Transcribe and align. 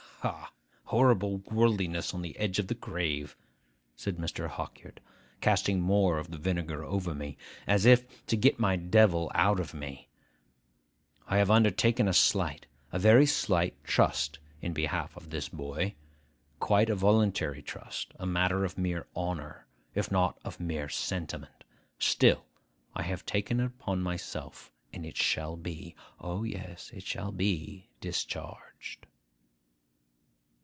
'Hah! 0.21 0.51
Horrible 0.83 1.37
worldliness 1.49 2.13
on 2.13 2.21
the 2.21 2.37
edge 2.37 2.59
of 2.59 2.67
the 2.67 2.75
grave,' 2.75 3.35
said 3.95 4.17
Mr. 4.17 4.47
Hawkyard, 4.49 4.99
casting 5.39 5.81
more 5.81 6.19
of 6.19 6.29
the 6.29 6.37
vinegar 6.37 6.83
over 6.83 7.15
me, 7.15 7.37
as 7.65 7.87
if 7.87 8.23
to 8.27 8.37
get 8.37 8.59
my 8.59 8.75
devil 8.75 9.31
out 9.33 9.59
of 9.59 9.73
me. 9.73 10.09
'I 11.27 11.37
have 11.39 11.49
undertaken 11.49 12.07
a 12.07 12.13
slight—a 12.13 12.99
very 12.99 13.25
slight—trust 13.25 14.37
in 14.61 14.73
behalf 14.73 15.17
of 15.17 15.31
this 15.31 15.49
boy; 15.49 15.95
quite 16.59 16.91
a 16.91 16.95
voluntary 16.95 17.63
trust: 17.63 18.13
a 18.19 18.25
matter 18.27 18.63
of 18.63 18.77
mere 18.77 19.07
honour, 19.15 19.65
if 19.95 20.11
not 20.11 20.37
of 20.45 20.59
mere 20.59 20.87
sentiment: 20.89 21.63
still 21.97 22.45
I 22.93 23.01
have 23.01 23.25
taken 23.25 23.59
it 23.59 23.65
upon 23.65 24.03
myself, 24.03 24.71
and 24.93 25.03
it 25.03 25.17
shall 25.17 25.57
be 25.57 25.95
(O, 26.19 26.43
yes, 26.43 26.91
it 26.93 27.03
shall 27.07 27.31
be!) 27.31 27.89
discharged. 28.01 29.07